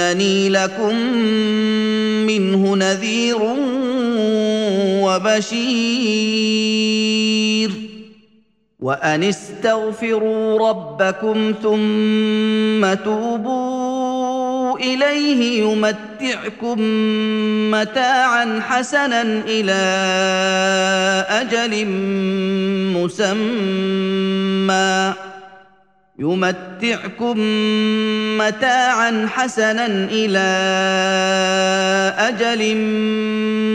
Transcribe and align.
إنني 0.00 0.48
لكم 0.48 0.96
منه 2.26 2.76
نذير 2.76 3.38
وبشير. 5.04 5.94
وأن 8.80 9.22
استغفروا 9.22 10.68
ربكم 10.68 11.54
ثم 11.62 12.94
توبوا 13.04 14.78
إليه 14.78 15.62
يمتعكم 15.62 16.80
متاعا 17.70 18.60
حسنا 18.60 19.22
إلى 19.48 19.72
أجل 21.28 21.86
مسمى. 22.96 23.74
يمتعكم 26.18 27.34
متاعا 28.38 29.28
حسنا 29.32 29.86
إلى 29.86 30.38
أجل 32.18 32.76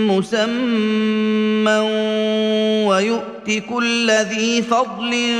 مسمى 0.07 1.79
ويؤت 2.87 3.63
كل 3.69 4.11
ذي 4.11 4.61
فضل 4.61 5.33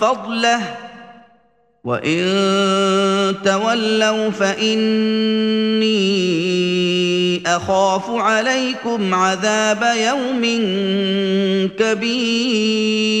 فضله 0.00 0.60
وإن 1.84 3.34
تولوا 3.44 4.30
فإني 4.30 5.90
أخاف 7.46 8.10
عليكم 8.10 9.14
عذاب 9.14 9.94
يوم 9.96 10.42
كبير 11.78 13.20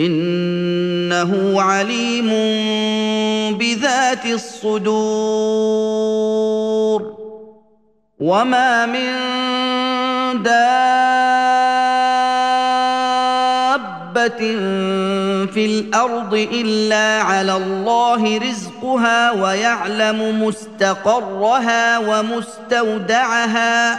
إنه 0.00 1.62
عليم 1.62 2.30
بذات 3.58 4.26
الصدور. 4.26 4.90
وما 8.20 8.86
من 8.86 9.12
دابة 10.42 10.80
في 15.46 15.66
الأرض 15.66 16.34
إلا 16.34 17.22
على 17.22 17.56
الله 17.56 18.38
رزقها 18.38 19.30
ويعلم 19.30 20.42
مستقرها 20.42 21.98
ومستودعها. 21.98 23.98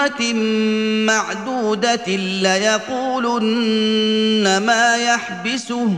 أمة 0.00 0.32
معدودة 1.06 2.06
ليقولن 2.42 3.66
ما 4.66 4.96
يحبسه. 4.96 5.88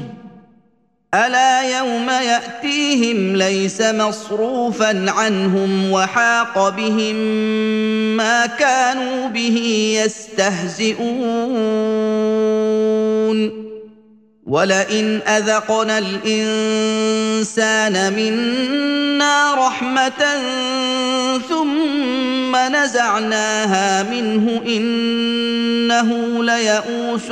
ألا 1.14 1.78
يوم 1.78 2.10
يأتيهم 2.10 3.36
ليس 3.36 3.80
مصروفا 3.80 5.10
عنهم 5.10 5.90
وحاق 5.90 6.68
بهم 6.68 7.16
ما 8.16 8.46
كانوا 8.46 9.28
به 9.28 9.58
يستهزئون. 10.04 11.02
ولئن 14.46 15.20
أذقنا 15.28 15.98
الإنسان 15.98 17.52
منا 18.12 19.54
رحمة 19.54 20.22
ثم 21.48 22.41
نزعناها 22.56 24.02
منه 24.02 24.62
إنه 24.66 26.44
ليئوس 26.44 27.28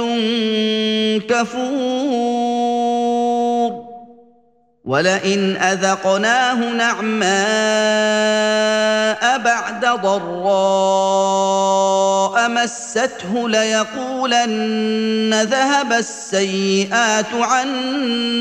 كفور. 1.28 2.70
ولئن 4.84 5.56
أذقناه 5.56 6.72
نعماء 6.72 7.30
بعد 9.38 9.86
ضراء 10.02 10.80
مسته 12.48 13.48
ليقولن 13.48 15.34
ذهب 15.42 15.92
السيئات 15.92 17.34
عني. 17.34 18.40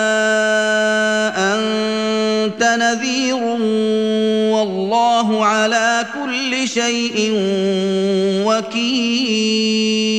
شيء 6.73 7.31
وكيل. 8.45 10.11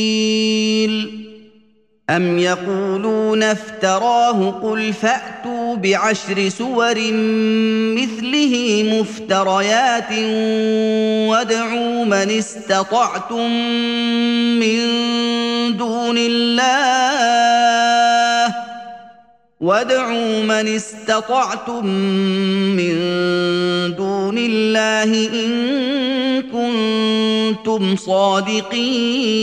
أم 2.17 2.39
يقولون 2.39 3.43
افتراه 3.43 4.51
قل 4.51 4.93
فأتوا 4.93 5.77
بعشر 5.77 6.49
سور 6.49 6.95
مثله 7.99 8.85
مفتريات 8.93 10.13
وادعوا 11.29 12.05
من 12.05 12.31
استطعتم 12.31 13.51
من 14.61 14.79
دون 15.77 16.17
الله 16.19 17.13
وادعوا 19.63 20.43
من 20.43 20.69
استطعتم 20.69 21.87
من 22.77 22.95
دون 23.97 24.39
الله 24.39 25.29
ان 25.45 25.53
كنتم 26.43 27.97
صادقين 27.97 29.43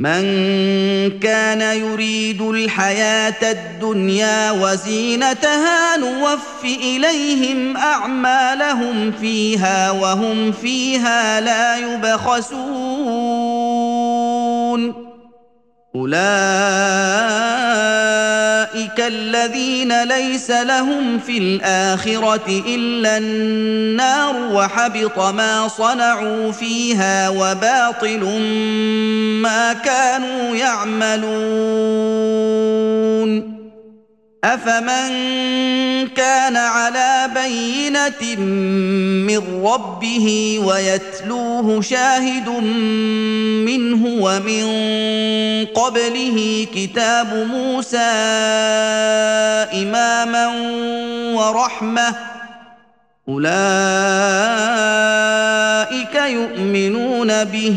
من 0.00 0.24
كان 1.20 1.60
يريد 1.60 2.42
الحياة 2.42 3.52
الدنيا 3.52 4.50
وزينتها 4.50 5.96
نوف 5.96 6.64
إليهم 6.64 7.76
أعمالهم 7.76 9.12
فيها 9.12 9.90
وهم 9.90 10.52
فيها 10.52 11.40
لا 11.40 11.76
يبخسون. 11.76 12.60
أولئك 15.96 17.20
الذين 18.98 20.02
ليس 20.04 20.50
لهم 20.50 21.18
في 21.18 21.38
الآخرة 21.38 22.62
إلا 22.66 23.18
النار 23.18 24.36
وحبط 24.52 25.18
ما 25.18 25.68
صنعوا 25.68 26.52
فيها 26.52 27.28
وباطل 27.28 28.24
ما 29.42 29.72
كانوا 29.72 30.56
يعملون. 30.56 31.20
افمن 34.44 35.10
كان 36.08 36.56
على 36.56 37.30
بينه 37.34 38.36
من 39.26 39.64
ربه 39.64 40.58
ويتلوه 40.64 41.80
شاهد 41.82 42.48
منه 43.68 44.06
ومن 44.06 44.64
قبله 45.66 46.66
كتاب 46.74 47.34
موسى 47.34 47.98
اماما 49.74 50.46
ورحمه 51.34 52.14
اولئك 53.28 53.50
يؤمنون 56.14 57.44
به 57.44 57.76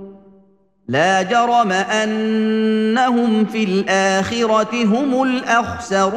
لا 0.91 1.21
جرم 1.21 1.71
أنهم 1.71 3.45
في 3.45 3.63
الآخرة 3.63 4.85
هم 4.85 5.23
الأخسرون. 5.23 6.11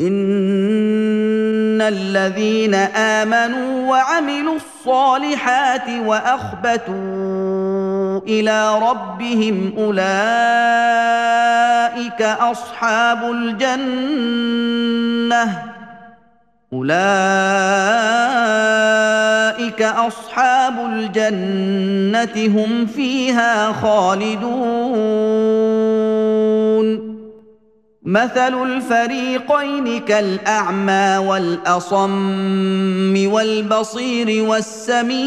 إن 0.00 1.80
الذين 1.82 2.74
آمنوا 2.74 3.90
وعملوا 3.90 4.56
الصالحات 4.56 5.88
وأخبتوا 6.06 6.94
إلى 8.28 8.78
ربهم 8.78 9.72
أولئك 9.78 10.02
أصحاب 12.22 13.30
الجنة. 13.30 14.18
أولئك 16.72 16.98
أصحاب 19.82 20.74
الجنة 20.92 22.46
هم 22.46 22.86
فيها 22.86 23.72
خالدون. 23.72 24.48
مثل 28.02 28.62
الفريقين 28.62 30.00
كالأعمى 30.00 31.16
والأصم 31.26 33.28
والبصير 33.32 34.44
والسميع. 34.44 35.18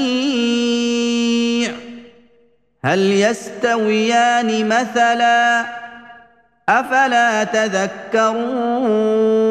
هل 2.85 2.99
يستويان 2.99 4.67
مثلا؟ 4.67 5.65
أفلا 6.69 7.43
تذكرون؟ 7.43 9.50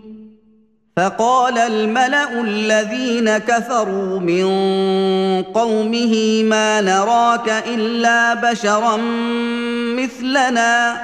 فقال 0.97 1.57
الملأ 1.57 2.41
الذين 2.41 3.37
كفروا 3.37 4.19
من 4.19 4.43
قومه 5.43 6.43
ما 6.43 6.81
نراك 6.81 7.49
إلا 7.67 8.33
بشرا 8.33 8.97
مثلنا. 9.97 11.01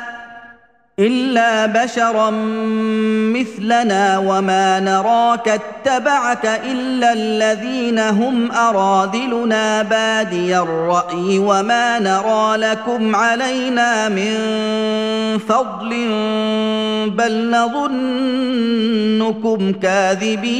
إلا 1.00 1.66
بشرا 1.66 2.30
مثلنا 3.38 4.18
وما 4.18 4.80
نراك 4.80 5.50
اتبعك 5.50 6.46
إلا 6.46 7.13
الذين 7.13 8.00
هم 8.00 8.51
أراذلنا 8.51 9.82
بادي 9.82 10.58
الرأي 10.58 11.39
وما 11.39 12.00
نرى 12.00 12.58
لكم 12.58 13.16
علينا 13.16 14.10
من 14.10 14.38
فضل 15.50 15.89
بل 17.10 17.51
نظنكم 17.51 18.54
كاذبين. 19.74 20.58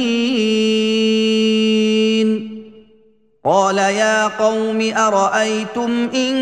قال 3.44 3.78
يا 3.78 4.26
قوم 4.26 4.92
أرأيتم 4.96 6.08
إن 6.14 6.36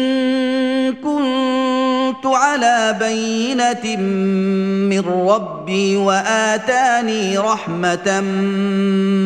على 2.27 2.97
بينة 3.01 3.97
من 3.97 5.01
ربي 5.01 5.97
وآتاني 5.97 7.39
رحمة 7.39 8.21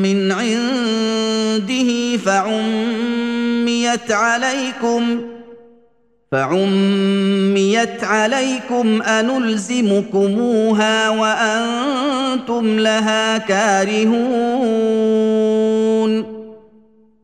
من 0.05 0.33
عنده 0.33 2.17
فعميت 2.17 4.11
عليكم 4.11 5.21
فعميت 6.33 8.05
عليكم 8.05 9.03
أنلزمكموها 9.03 11.09
وأنتم 11.09 12.79
لها 12.79 13.39
كارهون 13.39 14.21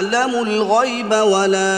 اعلم 0.00 0.34
الغيب 0.34 1.12
ولا 1.12 1.76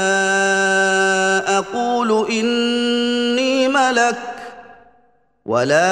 أقول 1.59 2.31
إني 2.31 3.69
ملك 3.69 4.19
ولا 5.47 5.89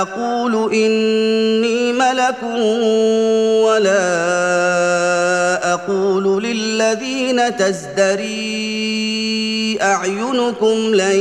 أقول 0.00 0.74
إني 0.74 1.92
ملك 1.92 2.42
ولا 3.66 4.04
أقول 5.74 6.42
للذين 6.42 7.56
تزدري 7.56 8.44
أعينكم 9.82 10.94
لن 10.94 11.20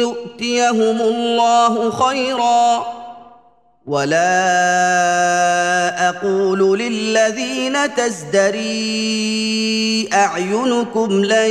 يؤتيهم 0.00 1.00
الله 1.00 1.90
خيرا 1.90 2.97
ولا 3.88 4.48
أقول 6.08 6.78
للذين 6.78 7.94
تزدري 7.94 8.68
اعينكم 10.12 11.24
لن 11.24 11.50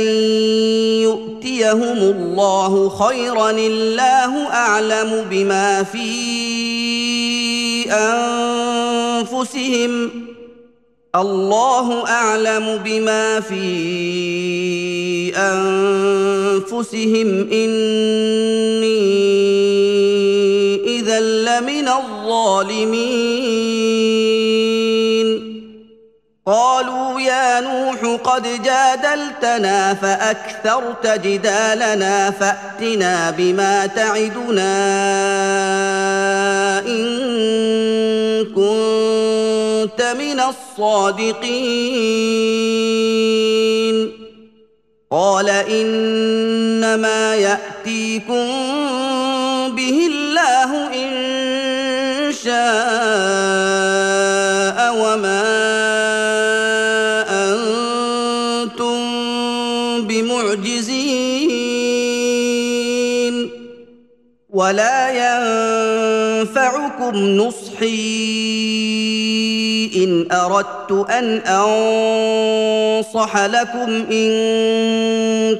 يؤتيهم 1.02 1.98
الله 1.98 2.88
خيرا 2.88 3.50
الله 3.50 4.46
اعلم 4.52 5.24
بما 5.30 5.82
في 5.82 6.08
انفسهم 9.12 10.10
الله 11.16 12.06
اعلم 12.06 12.80
بما 12.84 13.40
في 13.40 13.68
انفسهم 15.36 17.28
اني 17.52 19.27
لمن 21.60 21.88
الظالمين. 21.88 22.98
قالوا 26.46 27.20
يا 27.20 27.60
نوح 27.60 28.20
قد 28.24 28.62
جادلتنا 28.62 29.94
فأكثرت 29.94 31.06
جدالنا 31.06 32.30
فأتنا 32.30 33.30
بما 33.30 33.86
تعدنا 33.86 34.68
إن 36.86 37.08
كنت 38.44 40.02
من 40.18 40.40
الصادقين. 40.40 41.68
قال 45.10 45.48
إنما 45.50 47.34
يأتيكم 47.34 48.77
ينفعكم 66.38 67.16
نصحي 67.16 67.98
إن 69.96 70.32
أردت 70.32 71.10
أن 71.10 71.36
أنصح 71.46 73.36
لكم 73.36 73.90
إن 74.12 74.30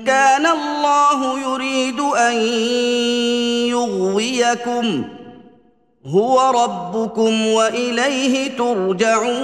كان 0.07 0.47
الله 0.47 1.41
يريد 1.41 2.01
أن 2.01 2.37
يغويكم 3.69 5.05
هو 6.07 6.41
ربكم 6.65 7.47
وإليه 7.47 8.57
ترجعون 8.57 9.39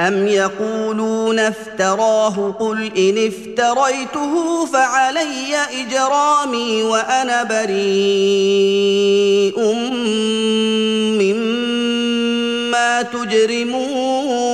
أم 0.00 0.28
يقولون 0.28 1.38
افتراه 1.38 2.54
قل 2.60 2.92
إن 2.98 3.26
افتريته 3.26 4.66
فعلي 4.66 5.56
إجرامي 5.56 6.82
وأنا 6.82 7.42
بريء 7.42 7.74
مما 11.22 13.02
تجرمون 13.02 14.53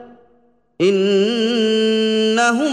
إنهم 0.81 2.71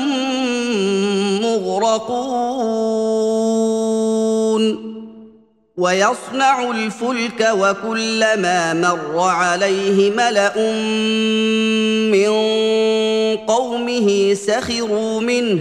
مغرقون. 1.43 2.69
ويصنع 5.77 6.71
الفلك 6.71 7.49
وكلما 7.53 8.75
مر 8.75 9.21
عليه 9.21 10.11
ملأ 10.11 10.73
من 12.12 12.31
قومه 13.37 14.35
سخروا 14.35 15.21
منه. 15.21 15.61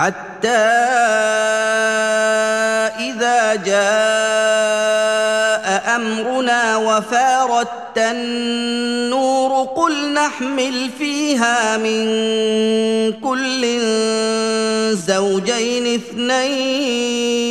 حتى 0.00 0.48
إذا 3.08 3.54
جاء 3.54 3.80
أمرنا 5.96 6.76
وفارت 6.76 7.68
النور 7.96 9.64
قل 9.76 10.12
نحمل 10.12 10.90
فيها 10.98 11.76
من 11.76 12.02
كل 13.12 13.80
زوجين 14.94 15.94
اثنين. 15.94 17.50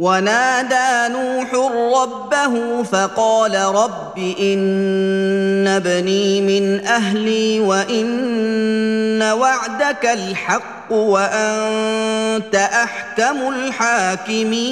ونادى 0.00 1.12
نوح 1.12 1.54
ربه 2.00 2.82
فقال 2.82 3.54
رب 3.54 4.18
إن 4.40 5.66
ابني 5.68 6.40
من 6.40 6.86
أهلي 6.86 7.60
وإن 7.60 9.22
وعدك 9.22 10.06
الحق 10.06 10.92
وأنت 10.92 12.54
أحكم 12.54 13.48
الحاكمين. 13.48 14.70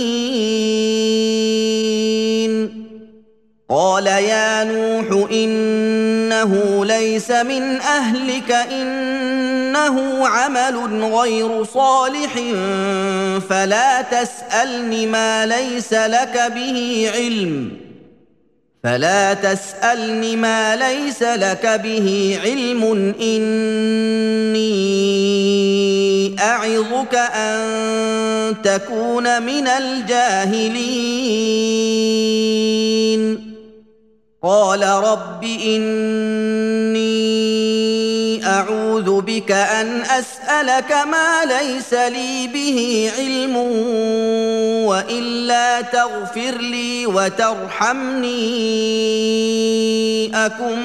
قال 3.71 4.07
يا 4.07 4.65
نوح 4.65 5.31
إنه 5.33 6.85
ليس 6.85 7.31
من 7.31 7.81
أهلك 7.81 8.53
إنه 8.53 10.29
عمل 10.29 11.05
غير 11.05 11.65
صالح 11.65 12.33
فلا 13.51 14.03
تسألني 14.03 15.07
ما 15.07 15.47
ليس 15.47 15.93
لك 15.93 16.53
به 16.55 17.11
علم. 17.15 17.71
فلا 18.85 19.35
تسألني 19.35 20.37
ما 20.37 20.77
ليس 20.77 21.23
لك 21.23 21.67
به 21.85 22.39
علم 22.45 23.15
إني 23.21 24.69
أعظك 26.41 27.15
أن 27.15 28.63
تكون 28.63 29.43
من 29.43 29.69
الجاهلين. 29.69 31.09
قال 34.43 34.83
رب 34.83 35.45
إني 35.45 36.99
أعوذ 38.47 39.21
بك 39.21 39.51
أن 39.51 40.01
أسألك 40.01 40.93
ما 40.93 41.45
ليس 41.45 41.95
لي 41.95 42.47
به 42.47 43.11
علم 43.19 43.57
وإلا 44.87 45.81
تغفر 45.81 46.59
لي 46.61 47.07
وترحمني 47.07 48.37
أكن 50.47 50.79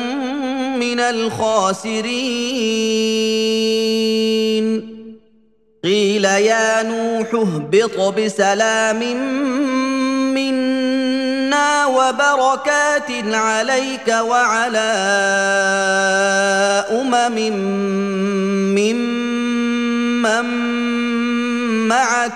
من 0.80 1.00
الخاسرين. 1.00 2.14
قيل 5.84 6.26
يا 6.26 6.84
نوح 6.84 7.34
اهبط 7.34 8.16
بسلام 8.18 9.00
منا 10.34 11.13
وبركات 11.94 13.10
عليك 13.34 14.08
وعلى 14.08 14.94
أمم 16.92 17.38
ممن 18.76 20.46
معك 21.88 22.32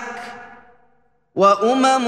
وأمم 1.34 2.06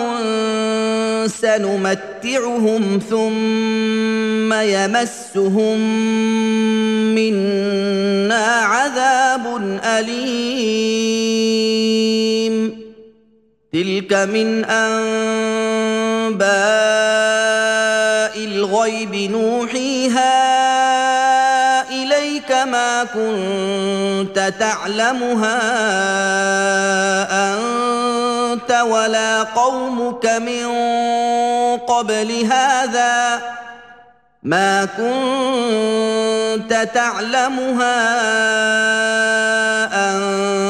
سنمتعهم 1.26 3.00
ثم 3.10 4.52
يمسهم 4.52 5.78
منا 7.14 8.44
عذاب 8.44 9.44
أليم. 9.84 11.30
تلك 13.72 14.12
من 14.12 14.64
أنباء 14.64 15.00
الغيب 18.60 19.14
نوحيها 19.14 20.32
إليك 21.88 22.52
ما 22.52 23.04
كنت 23.04 24.52
تعلمها 24.60 25.60
أنت 27.54 28.70
ولا 28.70 29.42
قومك 29.42 30.26
من 30.26 30.66
قبل 31.78 32.46
هذا 32.52 33.40
ما 34.42 34.84
كنت 34.84 36.88
تعلمها 36.94 38.00
أنت 40.10 40.69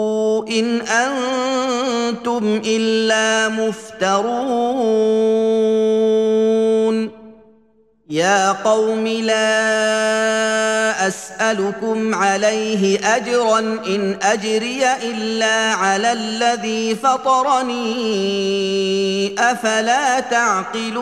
إن 0.51 0.81
أنتم 0.81 2.61
إلا 2.65 3.49
مفترون. 3.49 4.31
يا 8.09 8.51
قوم 8.51 9.07
لا 9.07 11.07
أسألكم 11.07 12.15
عليه 12.15 13.15
أجرا 13.15 13.59
إن 13.59 14.17
أجري 14.21 14.93
إلا 15.03 15.73
على 15.73 16.11
الذي 16.11 16.95
فطرني. 16.95 17.85
أفلا 19.39 20.19
تعقلون. 20.19 21.01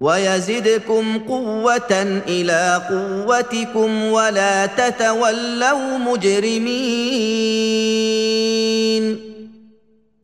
ويزدكم 0.00 1.18
قوة 1.18 2.20
إلى 2.28 2.82
قوتكم 2.90 4.04
ولا 4.04 4.66
تتولوا 4.66 5.98
مجرمين. 5.98 6.94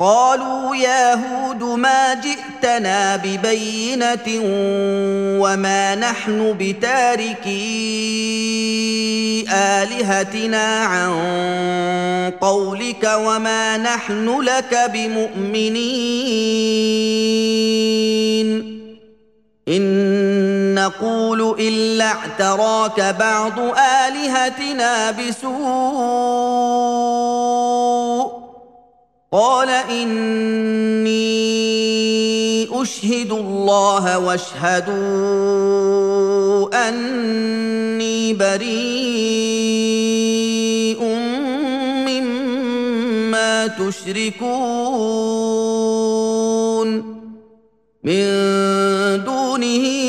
قالوا 0.00 0.76
يا 0.76 1.14
هود 1.14 1.62
ما 1.62 2.14
جئتنا 2.14 3.16
ببينة 3.16 4.40
وما 5.40 5.94
نحن 5.94 6.56
بتاركي 6.58 7.50
آلهتنا 9.52 10.84
عن 10.84 11.10
قولك 12.40 13.10
وما 13.16 13.76
نحن 13.76 14.40
لك 14.40 14.90
بمؤمنين. 14.92 16.00
إن 19.70 20.74
نقول 20.74 21.56
إلا 21.60 22.04
اعتراك 22.04 23.00
بعض 23.18 23.58
آلهتنا 24.06 25.10
بسوء 25.10 25.50
قال 29.32 29.68
إني 29.68 31.20
أشهد 32.82 33.32
الله 33.32 34.18
واشهدوا 34.18 34.90
أني 36.88 38.32
بريء 38.34 39.80
مما 42.08 43.66
تشركون 43.66 44.80
من 48.04 48.24
دونه 49.24 49.39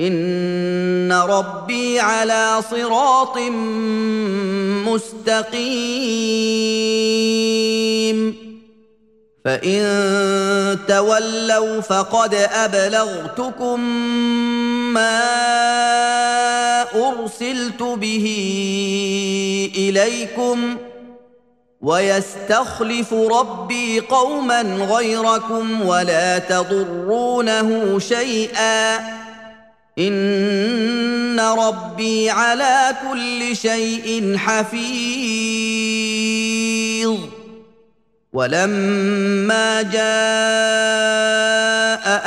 إن 0.00 1.12
ربي 1.12 2.00
على 2.00 2.62
صراط 2.70 3.38
مستقيم. 4.86 5.68
فإن 9.44 10.78
تولوا 10.88 11.80
فقد 11.80 12.34
أبلغتكم 12.34 13.80
ما 14.94 15.22
أرسلت 16.82 17.82
به 17.82 18.26
إليكم 19.76 20.76
ويستخلف 21.80 23.12
ربي 23.12 24.00
قوما 24.00 24.62
غيركم 24.62 25.82
ولا 25.86 26.38
تضرونه 26.38 27.98
شيئا. 27.98 28.98
ان 29.98 31.40
ربي 31.40 32.30
على 32.30 32.96
كل 33.10 33.56
شيء 33.56 34.36
حفيظ 34.36 34.78
ولما 38.32 39.82
جاء 39.82 39.98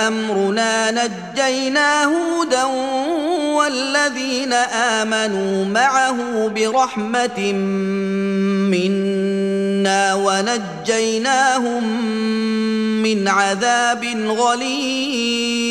امرنا 0.07 0.91
نجينا 0.91 2.03
هودا 2.03 2.63
والذين 3.55 4.53
امنوا 4.53 5.65
معه 5.65 6.47
برحمه 6.47 7.51
منا 8.71 10.13
ونجيناهم 10.15 11.83
من 13.03 13.27
عذاب 13.27 14.05
غليظ 14.27 15.70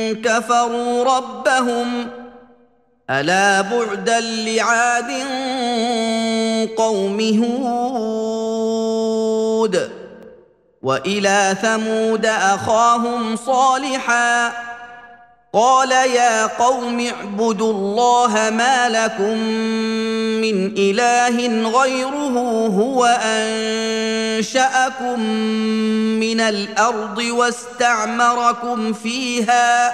كفروا 0.13 1.03
ربهم 1.17 2.07
ألا 3.09 3.61
بعدا 3.61 4.19
لعاد 4.19 5.11
قوم 6.77 7.19
هود 8.01 9.91
وإلى 10.81 11.55
ثمود 11.61 12.25
أخاهم 12.25 13.35
صالحا 13.35 14.51
قال 15.53 15.91
يا 15.91 16.45
قوم 16.45 16.99
اعبدوا 16.99 17.73
الله 17.73 18.49
ما 18.49 18.89
لكم 18.89 19.37
من 20.41 20.73
إله 20.77 21.69
غيره 21.79 22.35
هو 22.67 23.05
أنشأكم 23.23 25.19
من 26.19 26.39
الأرض 26.39 27.17
واستعمركم 27.17 28.93
فيها 28.93 29.93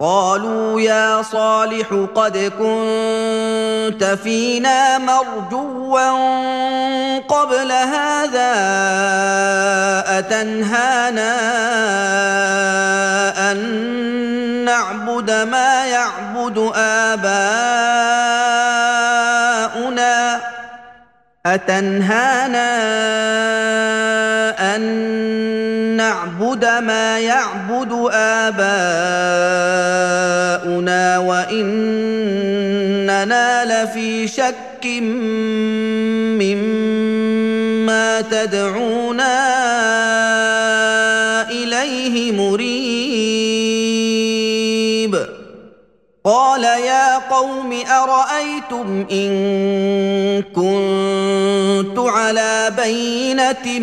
قالوا 0.00 0.80
يا 0.80 1.22
صالح 1.22 1.86
قد 2.14 2.38
كنت 2.38 4.04
فينا 4.22 4.98
مرجوا 4.98 6.10
قبل 7.18 7.72
هذا 7.72 8.54
أتنهانا 10.18 11.34
أن 13.50 13.58
نعبد 14.64 15.30
ما 15.30 15.86
يعبد 15.86 16.70
آباؤنا 16.74 17.28
أتنهانا 21.46 22.78
أن 24.76 24.82
نعبد 25.96 26.64
ما 26.64 27.18
يعبد 27.18 28.08
آباؤنا 28.12 29.67
واننا 31.52 33.24
لفي 33.64 34.28
شك 34.28 34.84
مما 36.36 38.20
تدعونا 38.20 39.38
إليه 41.50 42.32
مريب. 42.32 42.78
قال 46.24 46.64
يا 46.64 47.18
قوم 47.18 47.72
أرأيتم 47.72 49.06
إن 49.12 49.32
كنت 50.42 51.17
على 52.28 52.72
بينة 52.76 53.78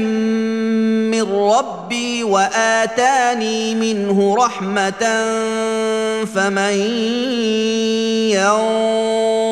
من 1.09 1.25
ربي 1.33 2.23
وآتاني 2.23 3.75
منه 3.75 4.35
رحمة 4.35 5.03
فمن 6.25 6.77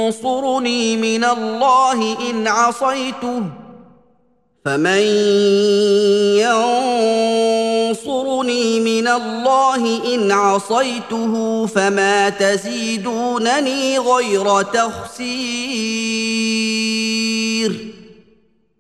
ينصرني 0.06 0.98
من 0.98 1.24
الله 1.24 2.18
إن 2.30 2.48
عصيته 2.48 3.42
فمن 4.66 5.04
ينصرني 7.90 8.80
من 8.80 9.08
الله 9.08 10.16
إن 10.16 10.32
عصيته 10.32 11.66
فما 11.66 12.30
تزيدونني 12.30 14.00
غير 14.00 14.62
تخسير 14.62 16.24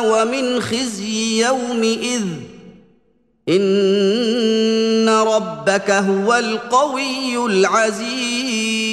ومن 0.00 0.60
خزي 0.60 1.46
يومئذ. 1.46 2.22
إن 3.48 5.08
ربك 5.08 5.90
هو 5.90 6.34
القوي 6.34 7.46
العزيز. 7.46 8.92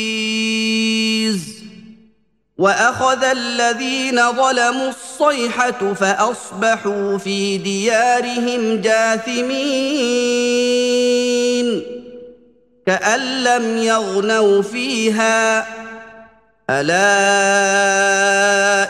وأخذ 2.57 3.23
الذين 3.23 4.31
ظلموا 4.31 4.89
الصيحة 4.89 5.93
فأصبحوا 5.93 7.17
في 7.17 7.57
ديارهم 7.57 8.81
جاثمين. 8.81 9.59
كأن 12.85 13.43
لم 13.43 13.77
يغنوا 13.77 14.61
فيها 14.61 15.67
ألا 16.69 17.01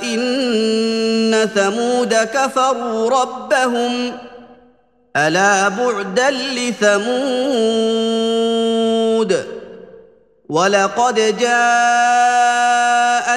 إن 0.03 1.49
ثمود 1.55 2.13
كفروا 2.13 3.09
ربهم 3.09 4.17
ألا 5.17 5.67
بعدا 5.67 6.31
لثمود 6.31 7.39
ولقد 10.49 11.19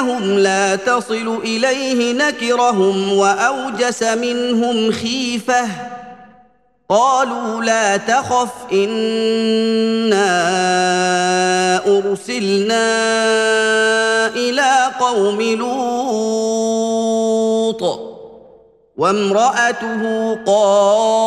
ايديهم 0.00 0.38
لا 0.38 0.76
تصل 0.76 1.38
إليه 1.44 2.12
نكرهم 2.12 3.12
وأوجس 3.12 4.02
منهم 4.02 4.92
خيفة. 4.92 5.68
قالوا 6.88 7.62
لا 7.62 7.96
تخف 7.96 8.52
إنا 8.72 10.26
أرسلنا 11.86 12.86
إلى 14.26 14.90
قوم 15.00 15.42
لوط. 17.72 18.09
وامرأته 19.00 20.02
قائمة 20.46 21.24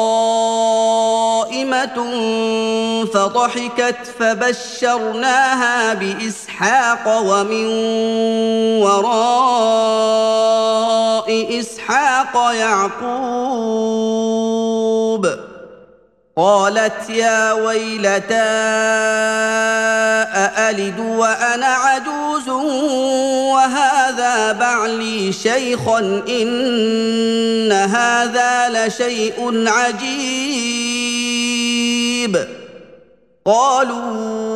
فضحكت 3.13 3.97
فبشرناها 4.19 5.93
بإسحاق 5.93 7.21
ومن 7.25 7.65
وراء 8.83 10.13
إسحاق 11.59 12.53
يعقوب 12.53 13.03
قالت 16.37 17.09
يا 17.09 17.53
ويلتى 17.53 18.33
أألد 20.33 20.99
وأنا 20.99 21.65
عجوز 21.67 22.49
وهذا 23.53 24.51
بعلي 24.51 25.33
شيخا 25.33 25.99
إن 26.29 27.71
هذا 27.71 28.69
لشيء 28.69 29.67
عجيب. 29.67 30.13
قالوا 33.45 34.53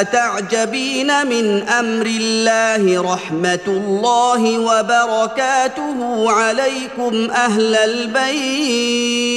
أتعجبين 0.00 1.26
من 1.26 1.62
أمر 1.62 2.06
الله 2.06 3.12
رحمة 3.12 3.60
الله 3.66 4.58
وبركاته 4.58 6.30
عليكم 6.30 7.30
أهل 7.30 7.74
البيت؟ 7.74 9.36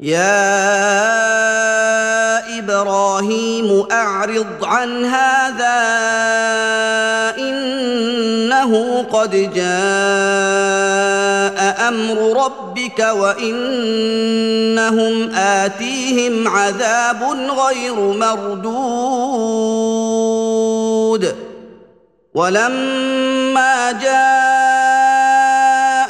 يا 0.00 0.38
إبراهيم 2.58 3.86
أعرض 3.92 4.46
عن 4.62 5.04
هذا 5.04 5.78
إنه 7.38 9.02
قد 9.12 9.30
جاء 9.54 9.68
أمر 11.88 12.44
ربك 12.44 12.98
وإنهم 12.98 14.14
آتيهم 15.34 16.48
عذاب 16.48 17.22
غير 17.50 17.94
مردود. 17.94 19.08
ولما 22.34 23.92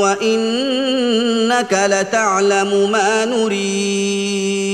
وانك 0.00 1.72
لتعلم 1.90 2.90
ما 2.90 3.24
نريد. 3.24 4.66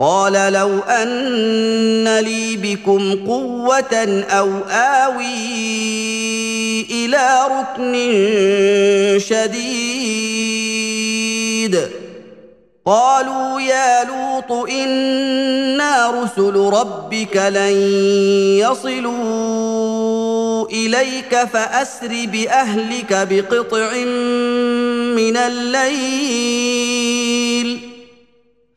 قال 0.00 0.52
لو 0.52 0.78
ان 0.78 2.18
لي 2.18 2.56
بكم 2.56 3.26
قوه 3.26 4.24
أو 4.30 4.50
اوي 4.68 5.34
إلى 6.90 7.40
ركن 7.50 7.94
شديد 9.18 10.44
قالوا 12.86 13.60
يا 13.60 14.04
لوط 14.04 14.52
إنا 14.70 16.10
رسل 16.10 16.56
ربك 16.56 17.36
لن 17.36 17.76
يصلوا 18.60 20.34
إليك 20.68 21.44
فأسر 21.44 22.26
بأهلك 22.26 23.28
بقطع 23.30 23.92
من 25.16 25.36
الليل. 25.36 26.74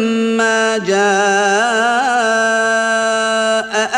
فلما 0.00 0.78
جاء 0.78 1.00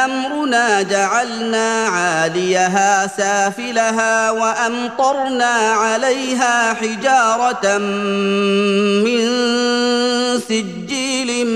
امرنا 0.04 0.82
جعلنا 0.82 1.86
عاليها 1.86 3.06
سافلها 3.16 4.30
وامطرنا 4.30 5.54
عليها 5.54 6.74
حجاره 6.74 7.78
من 7.78 9.28
سجيل 10.48 11.46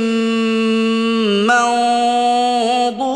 منضود 1.46 3.15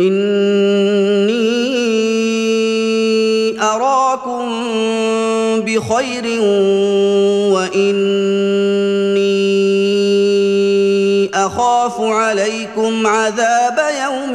إني 0.00 1.60
أراكم 3.62 4.50
بخير 5.60 6.40
وإني 7.52 8.10
أخاف 11.34 12.00
عليكم 12.00 13.06
عذاب 13.06 13.78
يوم 14.04 14.34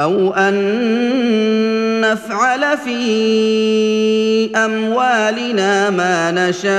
أو 0.00 0.34
أن 0.34 0.54
نفعل 2.00 2.78
في 2.78 4.56
أموالنا 4.56 5.90
ما 5.90 6.30
نشاء 6.30 6.70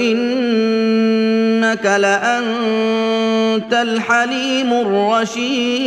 إنك 0.00 1.86
لأنت 1.86 3.72
الحليم 3.72 4.72
الرشيد. 4.72 5.86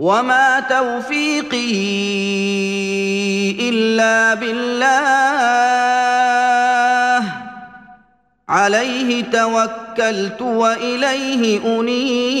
وما 0.00 0.60
توفيقي 0.60 1.70
الا 3.68 4.34
بالله 4.34 5.00
عليه 8.48 9.24
توكلت 9.24 10.42
واليه 10.42 11.60
انيب 11.80 12.40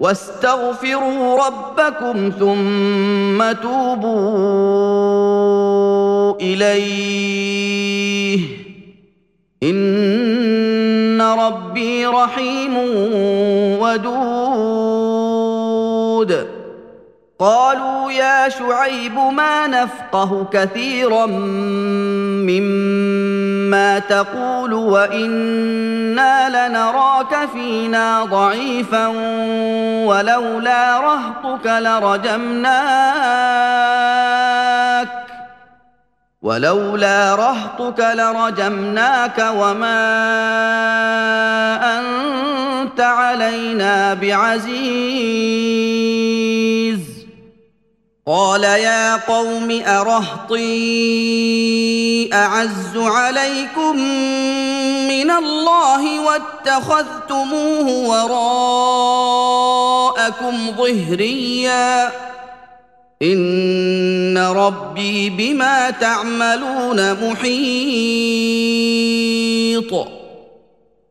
واستغفروا 0.00 1.46
ربكم 1.46 2.32
ثم 2.38 3.52
توبوا 3.62 4.16
إليه. 6.40 8.40
إن 9.62 11.22
ربي 11.22 12.06
رحيم 12.06 12.76
ودود. 13.80 14.16
قالوا 17.38 18.12
يا 18.12 18.48
شعيب 18.48 19.14
ما 19.14 19.66
نفقه 19.66 20.46
كثيرا 20.52 21.26
مما 21.26 23.35
تقول 23.98 24.72
وإنا 24.74 26.68
لنراك 26.68 27.48
فينا 27.52 28.24
ضعيفا 28.24 29.06
ولولا 30.06 31.00
رهطك 31.00 31.66
لرجمناك 31.66 33.16
ولولا 36.42 37.34
رهطك 37.34 38.00
لرجمناك 38.00 39.38
وما 39.56 40.06
أنت 41.98 43.00
علينا 43.00 44.14
بعزيز 44.14 45.56
قال 48.28 48.64
يا 48.64 49.16
قوم 49.16 49.82
أرهطي 49.86 50.64
أعز 52.34 52.96
عليكم 52.96 53.96
من 55.08 55.30
الله 55.30 56.20
واتخذتموه 56.20 57.88
وراءكم 60.18 60.72
ظهريا. 60.78 62.12
إن 63.22 64.38
ربي 64.38 65.30
بما 65.30 65.90
تعملون 65.90 67.30
محيط. 67.30 67.86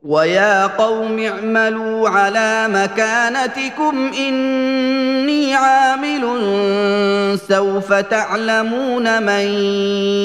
ويا 0.06 0.68
قوم 0.68 1.20
اعملوا 1.20 2.10
على 2.10 2.68
مكانتكم 2.68 4.12
إني 4.18 5.56
عامل 5.56 6.22
سوف 7.48 7.94
تعلمون 7.94 9.24
من 9.24 9.46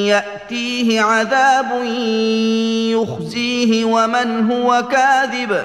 يأتيه 0.06 1.00
عذاب 1.00 1.84
يخزيه 2.94 3.84
ومن 3.84 4.50
هو 4.50 4.82
كاذب 4.92 5.64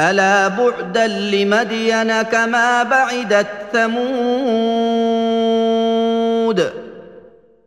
ألا 0.00 0.48
بعدا 0.48 1.06
لمدين 1.06 2.22
كما 2.22 2.82
بعدت 2.82 3.46
ثمود 3.72 4.06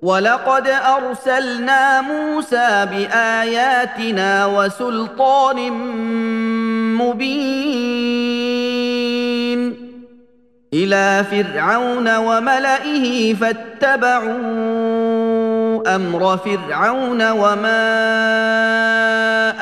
ولقد 0.02 0.68
أرسلنا 0.68 2.02
موسى 2.02 2.88
بآياتنا 2.92 4.46
وسلطان 4.46 5.72
مبين 6.98 8.20
إلى 10.74 11.26
فرعون 11.32 12.16
وملئه 12.16 13.34
فاتبعوا 13.34 15.09
أمر 15.96 16.38
فرعون 16.38 17.32
وما 17.32 17.80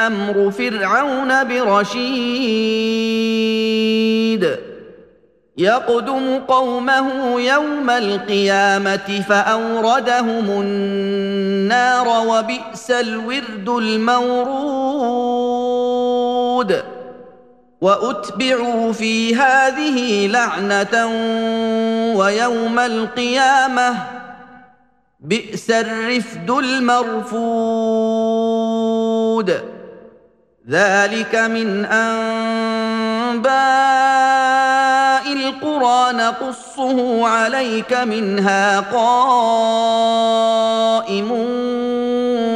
أمر 0.08 0.52
فرعون 0.52 1.44
برشيد. 1.44 2.48
يقدم 5.58 6.40
قومه 6.48 7.42
يوم 7.42 7.90
القيامة 7.90 9.24
فأوردهم 9.30 10.62
النار 10.62 12.08
وبئس 12.08 12.92
الورد 12.92 13.70
المورود. 13.70 15.08
وأتبعوا 17.82 18.94
في 18.94 19.36
هذه 19.36 20.28
لعنة 20.28 21.08
ويوم 22.18 22.80
القيامة 22.80 24.17
بئس 25.28 25.72
الرفد 25.72 26.50
المرفود. 26.50 27.78
ذلك 30.70 31.36
من 31.36 31.86
أنباء 31.86 33.48
القرى 35.34 36.14
نقصه 36.14 37.28
عليك 37.28 37.94
منها 37.94 38.80
قائم 38.80 39.72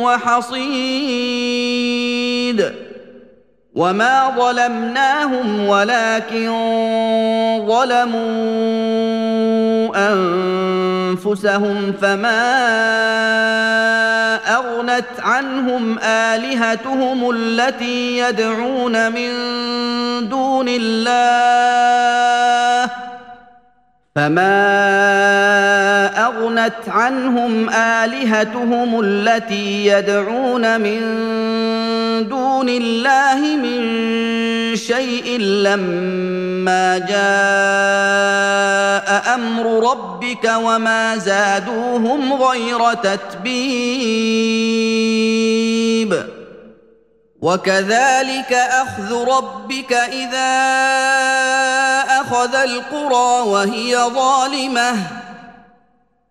وحصيد. 0.04 0.82
وما 3.76 4.32
ظلمناهم 4.38 5.68
ولكن 5.68 6.52
ظلموا 7.68 8.32
انفسهم 10.12 11.94
فما 12.02 12.42
اغنت 14.56 15.06
عنهم 15.20 16.00
الهتهم 16.04 17.32
التي 17.36 18.18
يدعون 18.18 19.12
من 19.12 19.32
دون 20.30 20.66
الله 20.70 22.12
فما 24.16 24.52
اغنت 26.28 26.74
عنهم 26.88 27.70
الهتهم 27.70 29.02
التي 29.04 29.86
يدعون 29.88 30.82
من 30.82 31.02
دون 32.30 32.70
الله 32.70 33.40
من 33.56 33.82
شيء 34.76 35.40
لما 35.40 36.98
جاء 36.98 37.22
أمر 39.36 39.92
ربك 39.92 40.52
وما 40.56 41.18
زادوهم 41.18 42.34
غير 42.34 42.94
تتبيب. 42.94 44.32
وكذلك 47.42 48.54
أخذ 48.54 49.24
ربك 49.24 49.94
إذا 49.94 50.52
أخذ 52.22 52.56
القرى 52.56 53.50
وهي 53.50 53.98
ظالمة. 53.98 55.22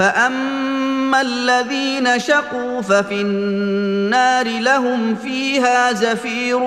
فاما 0.00 1.20
الذين 1.20 2.18
شقوا 2.18 2.80
ففي 2.80 3.20
النار 3.20 4.48
لهم 4.48 5.14
فيها 5.14 5.92
زفير 5.92 6.58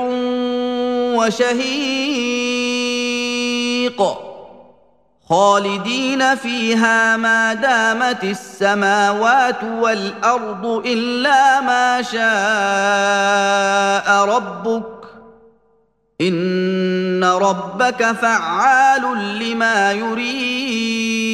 وشهيق 1.17 1.63
خالدين 5.29 6.35
فيها 6.35 7.17
ما 7.17 7.53
دامت 7.53 8.23
السماوات 8.23 9.63
والارض 9.63 10.65
الا 10.85 11.61
ما 11.61 12.01
شاء 12.01 12.23
ربك 14.25 14.83
ان 16.21 17.23
ربك 17.23 18.11
فعال 18.11 19.01
لما 19.39 19.91
يريد 19.91 21.33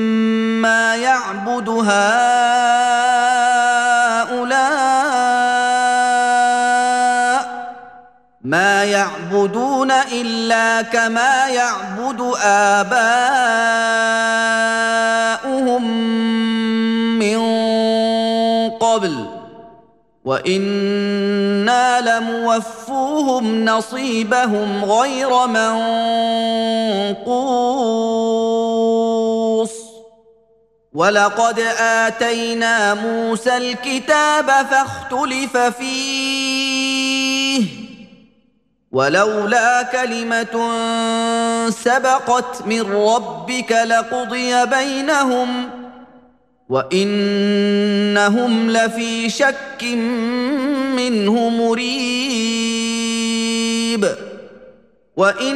يعبد 0.95 1.69
هؤلاء 1.69 2.61
ما 8.41 8.83
يعبدون 8.83 9.91
الا 9.91 10.81
كما 10.81 11.47
يعبد 11.47 12.33
اباؤهم 12.43 13.11
من 17.19 17.39
قبل 18.69 19.25
وأنا 20.25 22.01
لموفوهم 22.01 23.65
نصيبهم 23.65 24.85
غير 24.85 25.47
منقوص 27.17 27.21
ولقد 30.93 31.59
اتينا 31.79 32.93
موسى 32.93 33.57
الكتاب 33.57 34.45
فاختلف 34.45 35.57
فيه 35.57 37.65
ولولا 38.91 39.83
كلمه 39.83 40.69
سبقت 41.69 42.61
من 42.65 42.81
ربك 42.81 43.71
لقضي 43.71 44.65
بينهم 44.65 45.69
وانهم 46.69 48.71
لفي 48.71 49.29
شك 49.29 49.83
منه 50.95 51.49
مريب 51.49 52.81
وان 55.15 55.55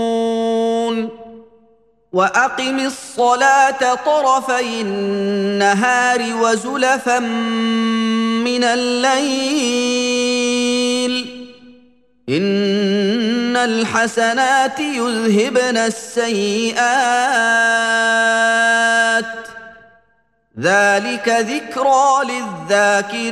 وأقم 2.13 2.79
الصلاة 2.79 3.93
طرفي 3.93 4.81
النهار 4.81 6.35
وزلفا 6.41 7.19
من 7.19 8.63
الليل. 8.63 9.11
إن 12.29 13.57
الحسنات 13.57 14.79
يذهبن 14.79 15.77
السيئات. 15.77 16.81
ذلك 20.59 21.29
ذكرى 21.29 22.21
للذاكرين. 22.69 23.31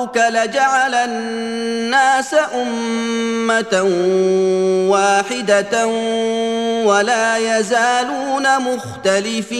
ربك 0.00 0.16
لجعل 0.16 0.94
الناس 0.94 2.34
أمة 2.54 3.82
واحدة 4.90 5.86
ولا 6.86 7.36
يزالون 7.36 8.62
مختلفين 8.62 9.50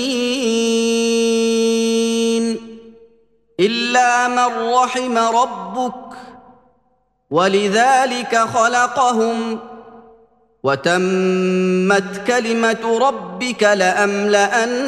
إلا 3.61 4.29
من 4.29 4.73
رحم 4.75 5.19
ربك 5.19 5.95
ولذلك 7.31 8.37
خلقهم 8.37 9.59
وتمت 10.63 12.27
كلمة 12.27 12.99
ربك 13.01 13.63
لأملأن 13.63 14.81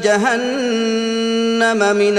جهنم 0.00 1.96
من 1.96 2.18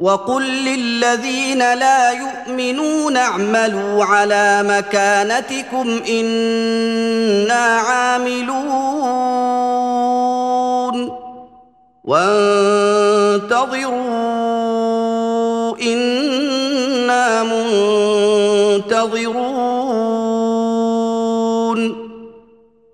وقل 0.00 0.42
للذين 0.42 1.58
لا 1.58 2.10
يؤمنون 2.10 3.16
اعملوا 3.16 4.04
على 4.04 4.62
مكانتكم 4.62 6.00
إنا 6.08 7.76
عاملون. 7.76 8.60
وانتظروا 12.04 12.40
إنا 15.82 17.42
منتظرون. 17.42 19.00